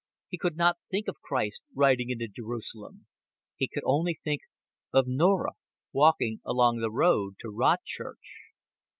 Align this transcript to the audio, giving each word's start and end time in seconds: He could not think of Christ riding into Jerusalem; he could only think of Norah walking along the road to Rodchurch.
He 0.29 0.39
could 0.39 0.55
not 0.55 0.79
think 0.89 1.07
of 1.07 1.21
Christ 1.21 1.61
riding 1.75 2.09
into 2.09 2.27
Jerusalem; 2.27 3.05
he 3.55 3.67
could 3.67 3.83
only 3.85 4.15
think 4.15 4.41
of 4.91 5.05
Norah 5.07 5.53
walking 5.91 6.41
along 6.43 6.79
the 6.79 6.89
road 6.89 7.35
to 7.41 7.49
Rodchurch. 7.49 8.49